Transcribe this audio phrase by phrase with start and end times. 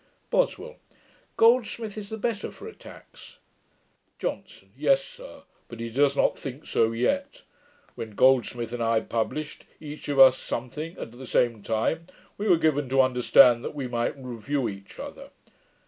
[0.31, 0.77] BOSWELL.
[1.37, 3.37] 'Goldsmith is the better for attacks.'
[4.17, 4.71] JOHNSON.
[4.75, 7.43] 'Yes, sir; but he does not think so yet.
[7.93, 12.57] When Goldsmith and I published, each of us something, at the same time, we were
[12.57, 15.29] given to understand that we might review each other.